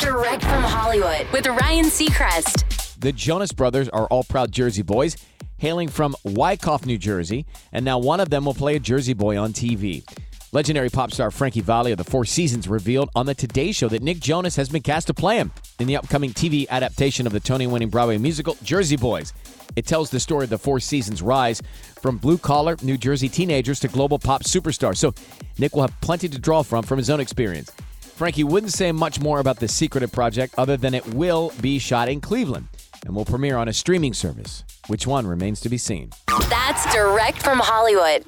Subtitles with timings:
[0.00, 2.98] Direct from Hollywood with Ryan Seacrest.
[2.98, 5.16] The Jonas Brothers are all proud Jersey boys,
[5.58, 9.38] hailing from Wyckoff, New Jersey, and now one of them will play a Jersey boy
[9.38, 10.02] on TV.
[10.50, 14.02] Legendary pop star Frankie Valli of the Four Seasons revealed on the Today Show that
[14.02, 17.38] Nick Jonas has been cast to play him in the upcoming TV adaptation of the
[17.38, 19.32] Tony winning Broadway musical Jersey Boys.
[19.76, 21.62] It tells the story of the Four Seasons rise
[22.00, 24.96] from blue collar New Jersey teenagers to global pop superstars.
[24.96, 25.14] So
[25.56, 27.70] Nick will have plenty to draw from from his own experience.
[28.18, 32.08] Frankie wouldn't say much more about the secretive project other than it will be shot
[32.08, 32.66] in Cleveland
[33.06, 34.64] and will premiere on a streaming service.
[34.88, 36.10] Which one remains to be seen.
[36.48, 38.24] That's direct from Hollywood.